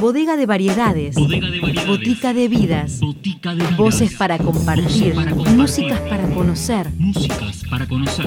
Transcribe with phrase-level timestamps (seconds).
[0.00, 1.14] Bodega de variedades.
[1.16, 1.88] Bodega de variedades.
[1.88, 3.00] Botica de vidas.
[3.00, 3.76] Botica de vidas.
[3.76, 5.14] Voces para compartir.
[5.14, 5.56] Voces para compartir.
[5.56, 6.90] Músicas para conocer.
[6.96, 8.26] Músicas para conocer.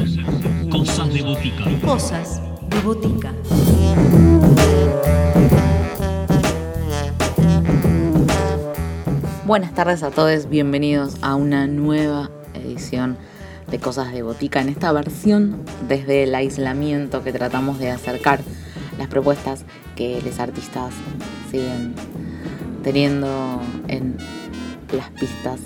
[0.70, 1.64] Cosas de botica.
[1.86, 3.34] Cosas de botica.
[9.46, 13.18] Buenas tardes a todos, bienvenidos a una nueva edición
[13.72, 14.62] de Cosas de Botica.
[14.62, 18.42] En esta versión, desde el aislamiento que tratamos de acercar
[19.00, 19.64] las propuestas
[19.96, 20.94] que los artistas
[21.50, 21.96] siguen
[22.84, 24.18] teniendo en
[24.96, 25.60] las pistas.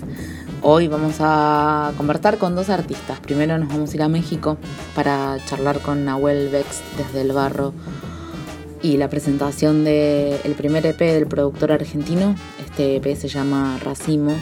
[0.62, 3.20] Hoy vamos a conversar con dos artistas.
[3.20, 4.58] Primero nos vamos a ir a México
[4.96, 7.74] para charlar con Nahuel Bex desde el barro
[8.82, 12.36] y la presentación del primer EP del productor argentino.
[12.64, 14.36] Este EP se llama Racimo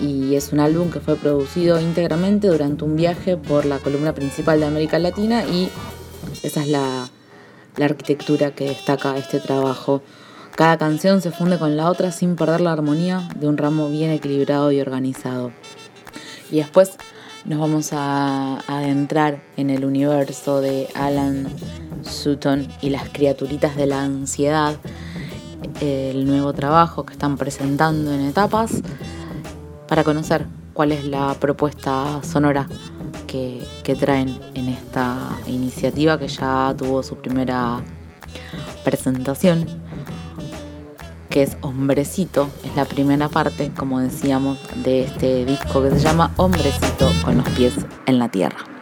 [0.00, 4.60] y es un álbum que fue producido íntegramente durante un viaje por la columna principal
[4.60, 5.68] de América Latina y
[6.42, 7.08] esa es la,
[7.78, 10.02] la arquitectura que destaca este trabajo.
[10.56, 14.10] Cada canción se funde con la otra sin perder la armonía de un ramo bien
[14.10, 15.52] equilibrado y organizado.
[16.50, 16.96] Y después
[17.44, 21.48] nos vamos a adentrar en el universo de Alan
[22.02, 24.74] Sutton y las criaturitas de la ansiedad,
[25.80, 28.82] el nuevo trabajo que están presentando en etapas,
[29.86, 32.66] para conocer cuál es la propuesta sonora
[33.28, 37.80] que, traen en esta iniciativa que ya tuvo su primera
[38.84, 39.66] presentación,
[41.30, 46.32] que es Hombrecito, es la primera parte, como decíamos, de este disco que se llama
[46.36, 47.74] Hombrecito con los pies
[48.06, 48.77] en la tierra.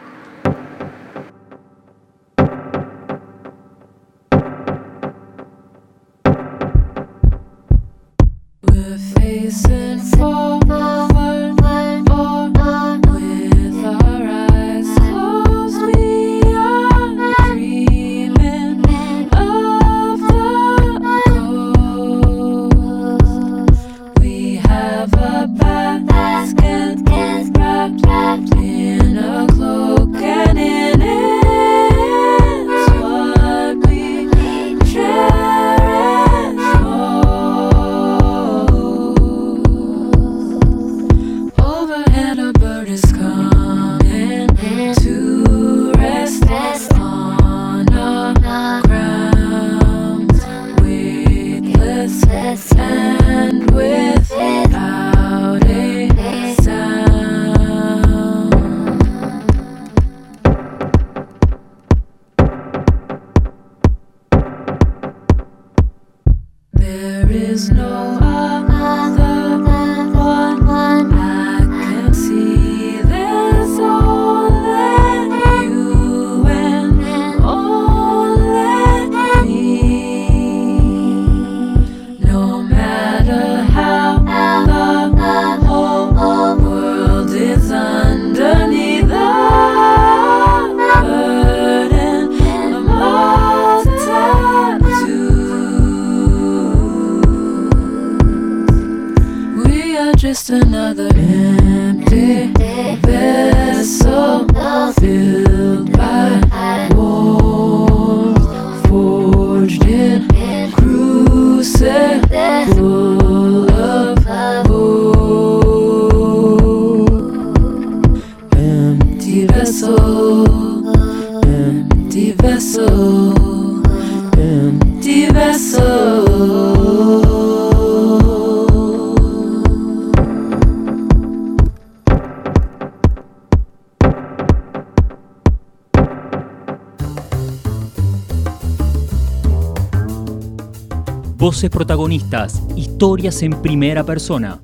[141.56, 142.60] Voces protagonistas.
[142.76, 144.60] Historias en primera persona.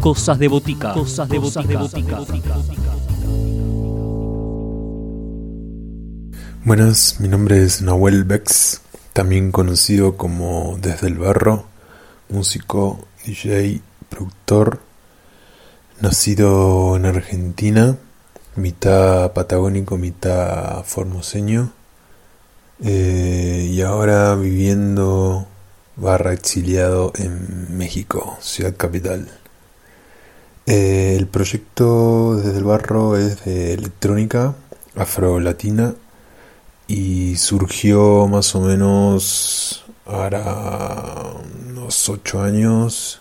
[0.00, 0.94] Cosas de botica.
[0.94, 2.24] Cosas de botica.
[6.64, 8.80] Buenas, mi nombre es Nahuel Bex,
[9.12, 11.66] también conocido como Desde el Barro,
[12.30, 14.80] músico, DJ, productor,
[16.00, 17.98] nacido en Argentina,
[18.56, 21.70] mitad patagónico, mitad formoseño,
[22.82, 25.46] eh, y ahora viviendo
[25.96, 29.28] barra exiliado en México, ciudad capital.
[30.66, 34.54] Eh, el proyecto Desde el Barro es de electrónica
[34.94, 35.94] afro-latina
[36.86, 41.34] y surgió más o menos ahora
[41.68, 43.20] unos ocho años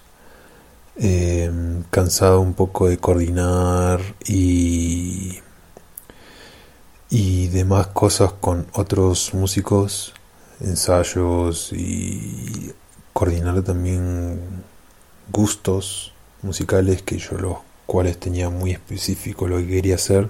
[0.97, 1.51] eh,
[1.91, 5.39] cansado un poco de coordinar y
[7.09, 10.13] y demás cosas con otros músicos,
[10.61, 12.71] ensayos y
[13.13, 14.39] coordinar también
[15.31, 20.29] gustos musicales que yo los cuales tenía muy específico lo que quería hacer.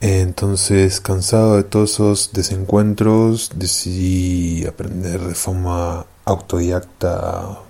[0.00, 7.60] Entonces, cansado de todos esos desencuentros, decidí aprender de forma autodidacta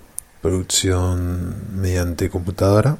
[0.42, 2.98] producción mediante computadora.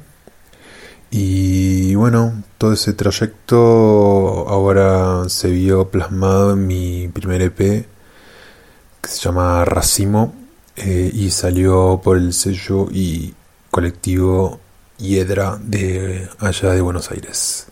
[1.09, 9.19] Y bueno, todo ese trayecto ahora se vio plasmado en mi primer EP que se
[9.19, 10.33] llama Racimo
[10.75, 13.33] eh, y salió por el sello y
[13.71, 14.59] colectivo
[14.97, 17.67] Hiedra de allá de Buenos Aires.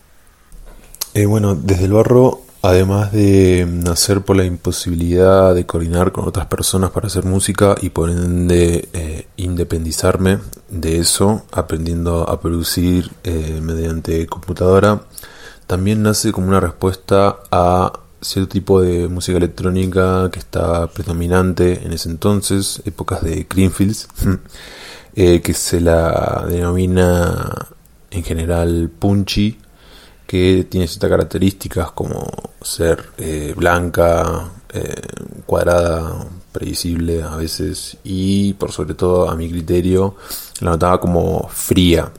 [1.14, 2.35] Eh, bueno, desde el barro,
[2.68, 7.90] además de nacer por la imposibilidad de coordinar con otras personas para hacer música y
[7.90, 15.02] por ende eh, independizarme de eso, aprendiendo a producir eh, mediante computadora,
[15.66, 21.92] también nace como una respuesta a cierto tipo de música electrónica que estaba predominante en
[21.92, 24.08] ese entonces, épocas de Greenfields.
[25.18, 27.68] Eh, que se la denomina
[28.10, 29.56] en general punchy,
[30.26, 32.26] que tiene ciertas características como
[32.60, 35.02] ser eh, blanca, eh,
[35.46, 40.16] cuadrada, previsible a veces y por sobre todo a mi criterio
[40.60, 42.10] la notaba como fría.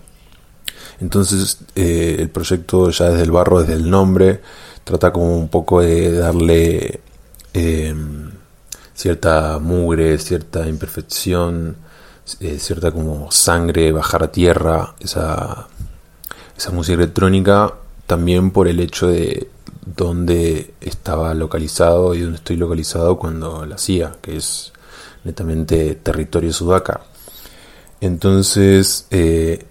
[0.99, 4.41] Entonces el proyecto ya desde el barro, desde el nombre,
[4.83, 7.01] trata como un poco de darle
[8.97, 11.77] cierta mugre, cierta imperfección,
[12.39, 15.67] eh, cierta como sangre bajar a tierra, esa,
[16.57, 17.75] esa música electrónica,
[18.07, 19.49] también por el hecho de
[19.85, 24.71] dónde estaba localizado y dónde estoy localizado cuando la hacía, que es
[25.23, 27.01] netamente territorio sudaca.
[27.99, 29.65] Entonces, eh,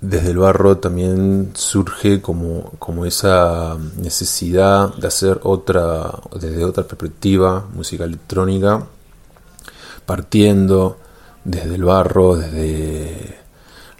[0.00, 7.64] desde el barro también surge como, como esa necesidad de hacer otra, desde otra perspectiva,
[7.72, 8.84] música electrónica,
[10.04, 10.98] partiendo
[11.44, 13.41] desde el barro, desde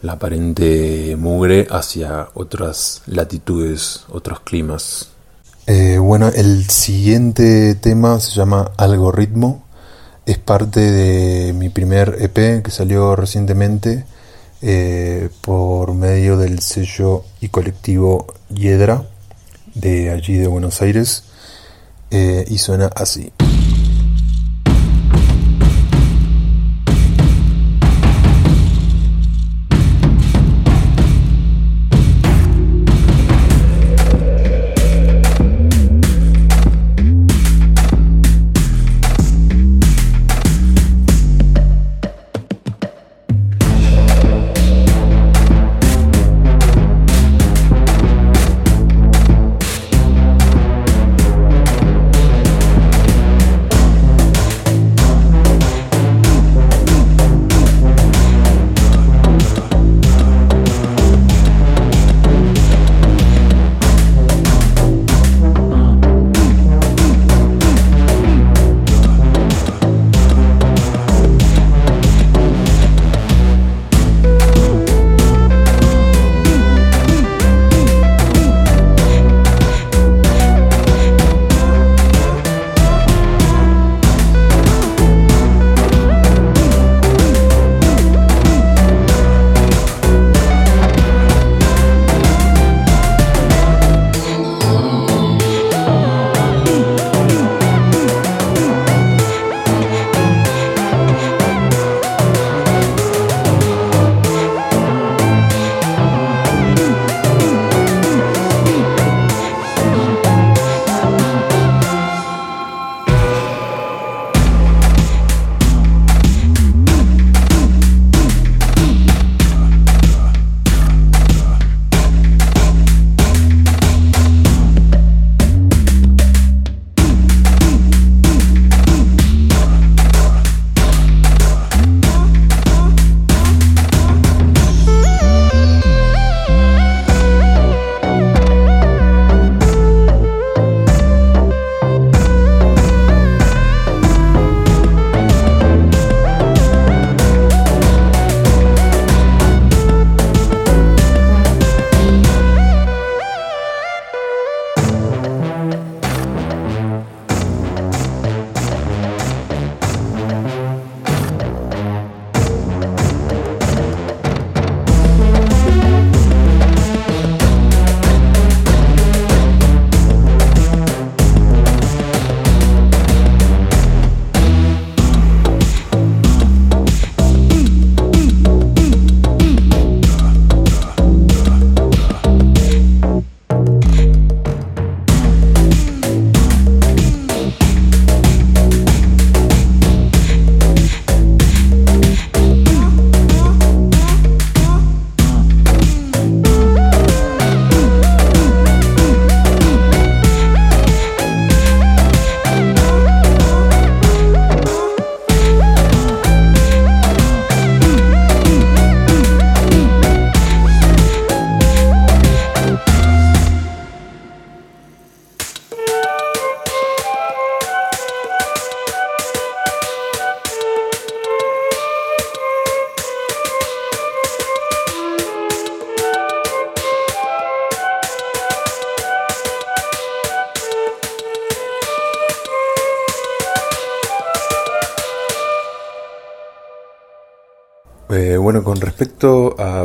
[0.02, 5.10] la aparente mugre hacia otras latitudes, otros climas.
[5.66, 9.64] Eh, bueno, el siguiente tema se llama Algoritmo.
[10.26, 14.04] Es parte de mi primer EP que salió recientemente
[14.60, 19.04] eh, por medio del sello y colectivo Hiedra
[19.74, 21.24] de allí de Buenos Aires
[22.10, 23.32] eh, y suena así.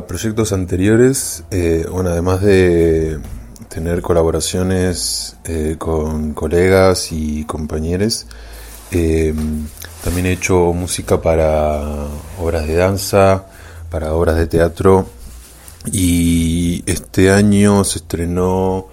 [0.08, 3.20] Proyectos anteriores, eh, bueno, además de
[3.70, 8.26] tener colaboraciones eh, con colegas y compañeros,
[8.92, 9.34] eh,
[10.04, 12.08] también he hecho música para
[12.40, 13.46] obras de danza,
[13.92, 15.08] para obras de teatro
[15.92, 18.88] y este año se estrenó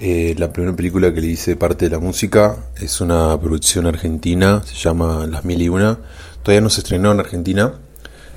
[0.00, 2.56] la primera película que le hice parte de la música.
[2.76, 5.98] Es una producción argentina, se llama Las Mil y Una.
[6.42, 7.72] Todavía no se estrenó en Argentina,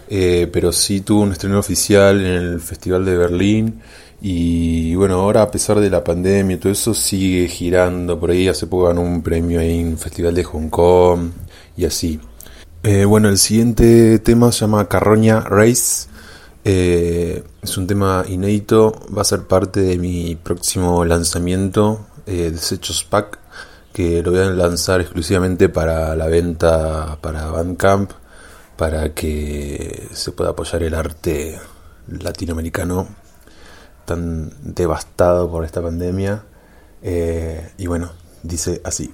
[0.09, 3.81] eh, pero sí tuvo un estreno oficial en el Festival de Berlín.
[4.21, 8.47] Y bueno, ahora a pesar de la pandemia y todo eso, sigue girando por ahí.
[8.47, 11.29] Hace poco ganó un premio en el Festival de Hong Kong
[11.75, 12.19] y así.
[12.83, 16.07] Eh, bueno, el siguiente tema se llama Carroña Race.
[16.63, 23.05] Eh, es un tema inédito, va a ser parte de mi próximo lanzamiento, eh, Desechos
[23.05, 23.39] Pack,
[23.93, 28.11] que lo voy a lanzar exclusivamente para la venta para Bandcamp,
[28.77, 31.59] para que se pueda apoyar el arte
[32.07, 33.07] latinoamericano
[34.05, 36.43] tan devastado por esta pandemia.
[37.01, 38.11] Eh, y bueno,
[38.43, 39.13] dice así.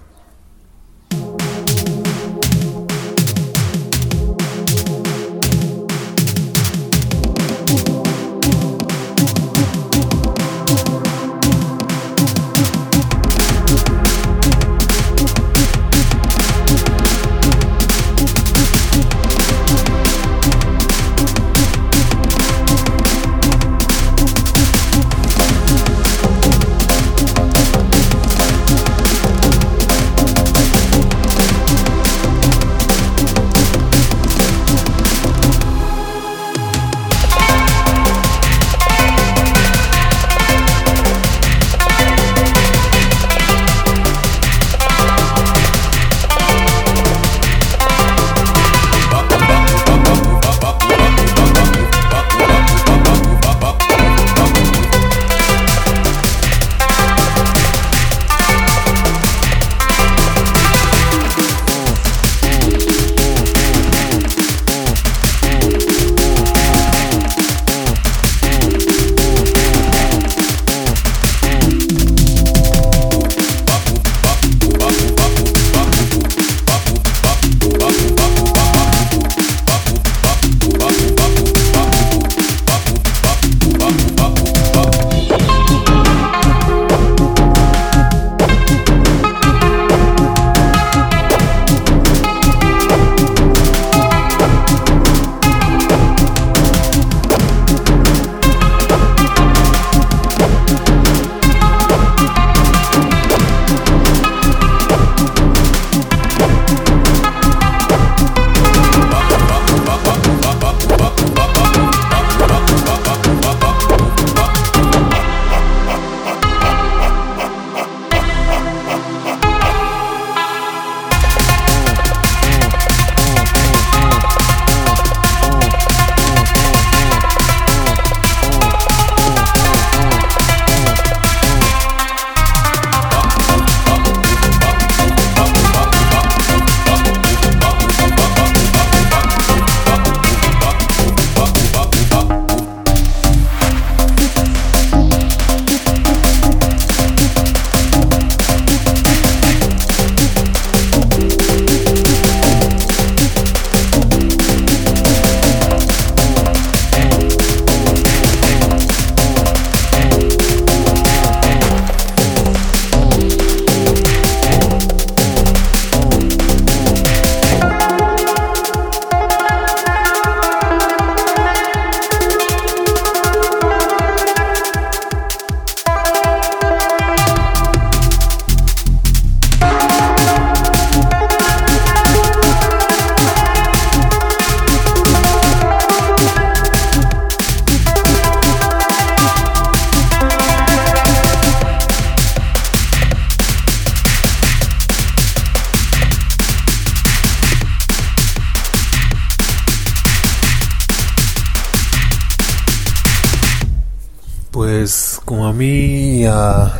[204.65, 206.71] Pues como a mí a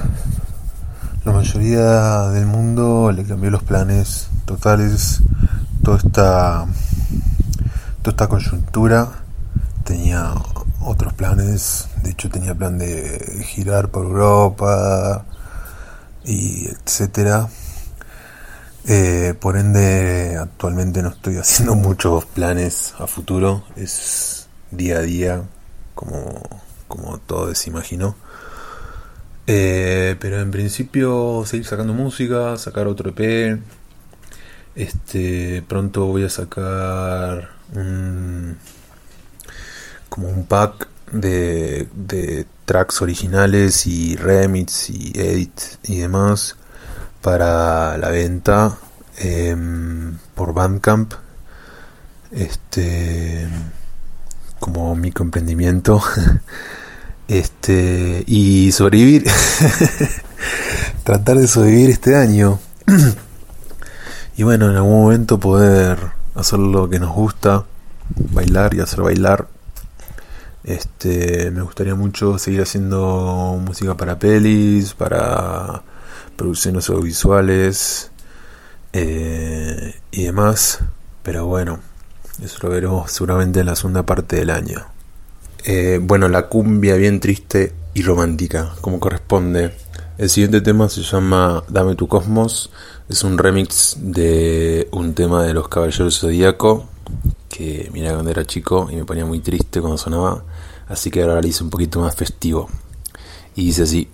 [1.26, 5.22] la mayoría del mundo le cambió los planes totales,
[5.84, 6.66] toda esta,
[8.02, 9.12] toda esta coyuntura,
[9.84, 10.34] tenía
[10.80, 15.26] otros planes, de hecho tenía plan de girar por Europa
[16.24, 17.50] y etcétera.
[18.88, 23.66] Eh, por ende, actualmente no estoy haciendo muchos planes a futuro.
[23.76, 25.42] Es día a día,
[25.96, 26.63] como,
[26.94, 28.16] como todo se imaginó.
[29.48, 33.60] Eh, pero en principio seguir sacando música, sacar otro EP.
[34.76, 38.58] Este, pronto voy a sacar un,
[40.10, 46.56] como un pack de, de tracks originales y remix y edits y demás
[47.22, 48.78] para la venta
[49.18, 51.14] em, por Bandcamp
[52.32, 53.48] este
[54.60, 56.02] como microemprendimiento
[57.28, 59.26] este y sobrevivir
[61.04, 62.60] tratar de sobrevivir este año.
[64.36, 66.00] Y bueno en algún momento poder
[66.34, 67.66] hacer lo que nos gusta
[68.32, 69.48] bailar y hacer bailar.
[70.64, 75.84] Este me gustaría mucho seguir haciendo música para pelis para
[76.36, 78.10] producciones audiovisuales
[78.94, 80.80] eh, y demás.
[81.22, 81.80] Pero bueno
[82.42, 84.84] eso lo veremos seguramente en la segunda parte del año.
[85.66, 89.74] Eh, bueno, la cumbia bien triste y romántica, como corresponde.
[90.18, 92.70] El siguiente tema se llama Dame tu cosmos.
[93.08, 96.90] Es un remix de un tema de los Caballeros Zodíaco.
[97.48, 100.44] Que mira cuando era chico y me ponía muy triste cuando sonaba.
[100.88, 102.70] Así que ahora lo hice un poquito más festivo.
[103.56, 104.10] Y dice así.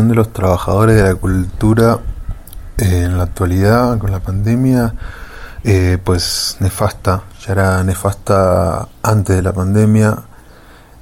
[0.00, 1.98] De los trabajadores de la cultura
[2.78, 4.94] eh, en la actualidad con la pandemia?
[5.64, 10.18] Eh, pues nefasta, ya era nefasta antes de la pandemia,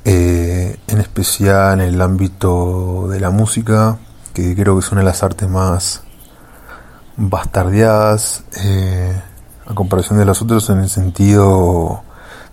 [0.05, 3.97] eh, en especial en el ámbito de la música,
[4.35, 6.03] que creo que es una de las artes más
[7.17, 8.45] bastardeadas
[9.67, 12.03] a comparación de las otras en el sentido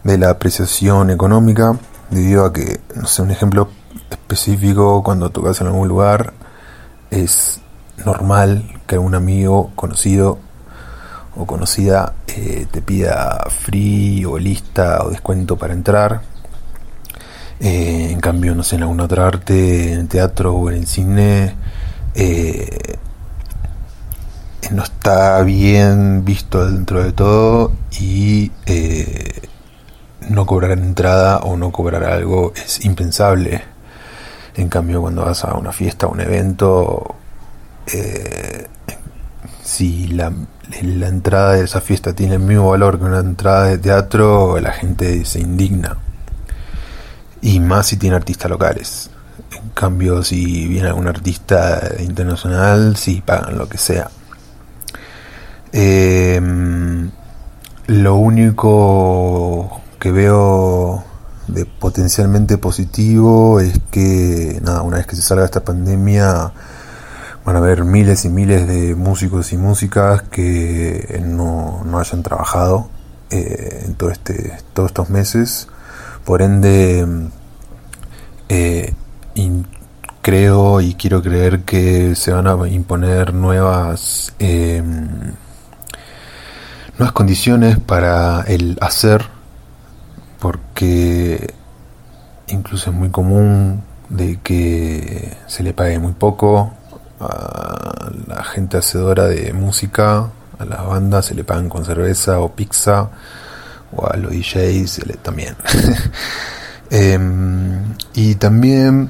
[0.04, 1.78] de la apreciación económica,
[2.12, 3.70] debido a que, no sé, un ejemplo
[4.10, 6.34] específico, cuando tocas en algún lugar,
[7.12, 7.62] es
[8.06, 10.40] normal que algún amigo conocido
[11.36, 16.22] o conocida eh, te pida free o lista o descuento para entrar.
[17.60, 20.88] Eh, en cambio, no sé, en alguna otra arte, en el teatro o en el
[20.88, 21.56] cine,
[22.16, 22.98] eh,
[24.72, 28.52] no está bien visto dentro de todo y
[30.30, 33.77] no cobrar entrada o no cobrar algo es impensable.
[34.58, 37.16] En cambio, cuando vas a una fiesta o un evento,
[37.94, 38.68] eh,
[39.64, 40.34] si la,
[40.72, 45.24] entrada de esa fiesta tiene el mismo valor que una entrada de teatro, la gente
[45.26, 45.98] se indigna.
[47.42, 49.12] Y más si tiene artistas locales.
[49.52, 54.10] En cambio, si viene algún artista internacional, sí pagan lo que sea.
[55.72, 56.42] Eh,
[57.86, 61.07] lo único que veo
[61.48, 66.52] de potencialmente positivo es que, nada, una vez que se salga esta pandemia,
[67.46, 72.90] van a haber miles y miles de músicos y músicas que no, no hayan trabajado
[73.30, 75.68] eh, en todo este, todos estos meses.
[76.26, 77.08] Por ende,
[78.50, 78.94] eh,
[79.36, 79.68] in-
[80.22, 84.84] creo y quiero creer que se van a imponer nuevas eh,
[87.00, 89.26] nuevas condiciones para el hacer
[90.40, 91.54] porque
[92.48, 96.74] incluso es muy común de que se le pague muy poco
[97.20, 102.52] a la gente hacedora de música a las bandas se le pagan con cerveza o
[102.56, 103.10] pizza
[103.96, 105.56] o a los DJs se le- también.
[106.90, 109.10] Em, y también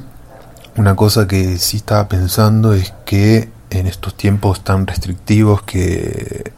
[0.78, 6.54] una cosa que sí estaba pensando es que en estos tiempos tan restrictivos que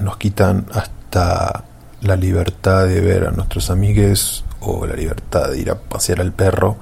[0.00, 1.64] nos quitan hasta
[2.00, 6.32] la libertad de ver a nuestros amigues o la libertad de ir a pasear al
[6.32, 6.76] perro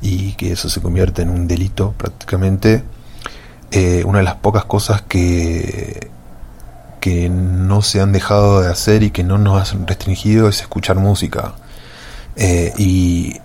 [0.00, 2.84] y que eso se convierte en un delito prácticamente.
[3.70, 6.10] Eh, una de las pocas cosas que,
[7.00, 10.96] que no se han dejado de hacer y que no nos han restringido es escuchar
[10.96, 11.54] música
[12.36, 13.36] eh, y,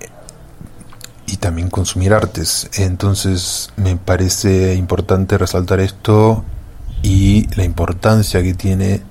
[1.28, 2.70] y también consumir artes.
[2.76, 6.46] Entonces me parece importante resaltar esto
[7.02, 9.02] y la importancia que tiene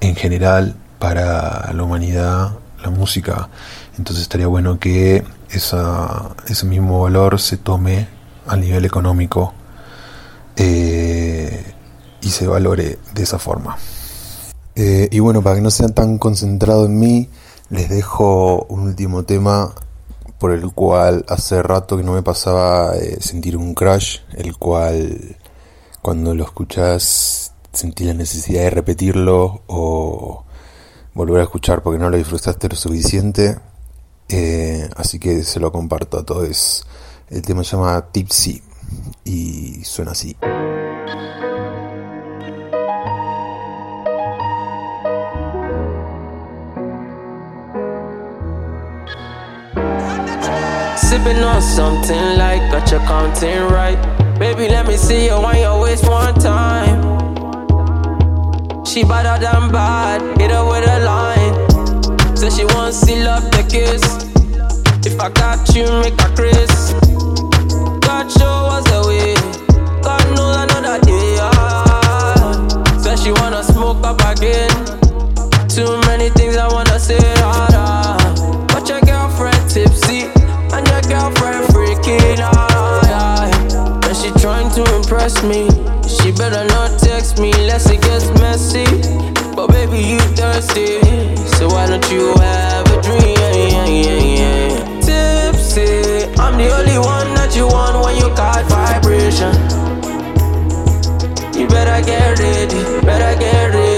[0.00, 3.48] en general para la humanidad la música.
[3.98, 8.08] Entonces estaría bueno que esa, ese mismo valor se tome
[8.46, 9.52] a nivel económico
[10.56, 11.74] eh,
[12.20, 13.76] y se valore de esa forma.
[14.74, 17.28] Eh, y bueno, para que no sean tan concentrado en mí,
[17.68, 19.74] les dejo un último tema
[20.38, 25.36] por el cual hace rato que no me pasaba eh, sentir un crush, el cual
[26.00, 30.44] cuando lo escuchas sentí la necesidad de repetirlo o
[31.14, 33.58] volver a escuchar porque no lo disfrutaste lo suficiente.
[34.28, 36.86] Eh, así que se lo comparto a todos.
[37.28, 38.62] El tema se llama Tipsy
[39.24, 40.36] y suena así.
[50.96, 53.98] Sipping on something like got your counting right.
[54.38, 57.19] Baby, let me see you on your waist one time.
[58.90, 62.36] She better than bad, hit her with a line.
[62.36, 64.02] Say she wants seal up the kiss.
[65.06, 66.92] If I got you, make a Chris.
[68.02, 69.34] God show us the way.
[70.02, 71.36] God knows another day.
[71.38, 72.98] Ah.
[72.98, 74.68] Say she wanna smoke up again.
[75.68, 77.22] Too many things I wanna say.
[77.46, 78.66] Ah, ah.
[78.74, 80.22] But your girlfriend tipsy
[80.74, 84.04] and your girlfriend freaking out.
[84.04, 85.89] And she trying to impress me.
[86.10, 88.84] She better not text me unless it gets messy.
[89.54, 91.00] But baby, you thirsty,
[91.56, 93.40] so why don't you have a dream?
[95.00, 99.54] Tipsy, I'm the only one that you want when you got vibration.
[101.58, 103.89] You better get ready, better get ready.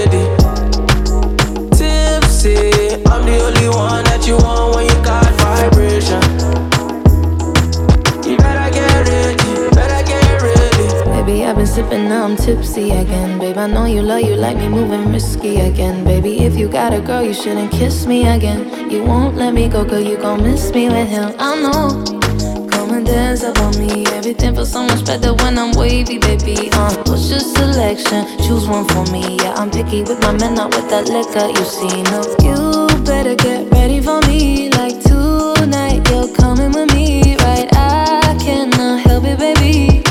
[11.73, 13.39] Sipping, now I'm tipsy again.
[13.39, 16.03] Babe, I know you love you like me moving risky again.
[16.03, 18.91] Baby, if you got a girl, you shouldn't kiss me again.
[18.91, 21.33] You won't let me go, girl, you gon' miss me with him.
[21.39, 22.03] I know.
[22.69, 24.05] Come and dance up on me.
[24.07, 26.69] Everything feels so much better when I'm wavy, baby.
[26.73, 28.27] Uh, what's your selection?
[28.45, 29.37] Choose one for me.
[29.37, 32.03] Yeah, I'm picky with my men, not with that liquor you see.
[32.13, 34.69] No, you better get ready for me.
[34.69, 37.67] Like tonight, you're coming with me, right?
[37.73, 40.02] I cannot help it, baby.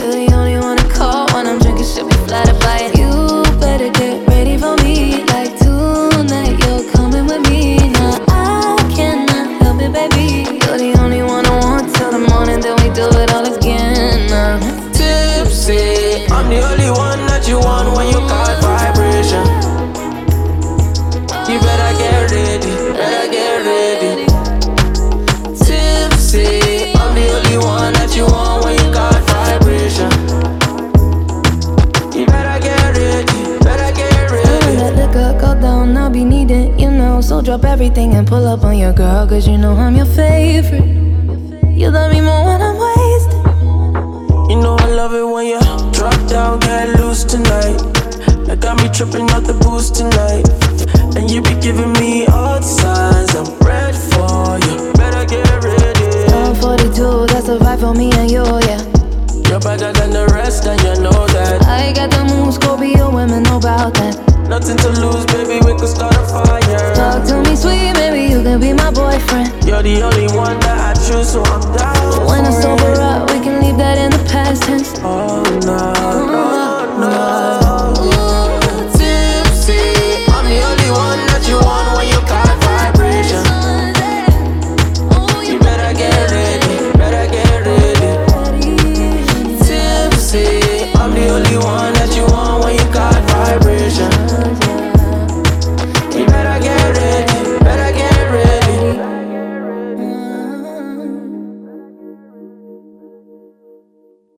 [69.83, 70.22] Sweet, maybe